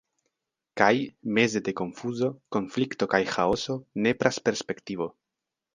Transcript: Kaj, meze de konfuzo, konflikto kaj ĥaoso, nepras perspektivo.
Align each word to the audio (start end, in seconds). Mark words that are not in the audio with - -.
Kaj, 0.79 0.95
meze 1.39 1.61
de 1.67 1.75
konfuzo, 1.81 2.31
konflikto 2.59 3.09
kaj 3.15 3.23
ĥaoso, 3.35 3.79
nepras 4.09 4.45
perspektivo. 4.49 5.15